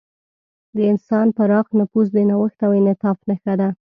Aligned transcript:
د 0.75 0.77
انسان 0.91 1.27
پراخ 1.37 1.67
نفوذ 1.79 2.07
د 2.13 2.17
نوښت 2.29 2.59
او 2.65 2.71
انعطاف 2.79 3.17
نښه 3.29 3.53
ده. 3.59 3.69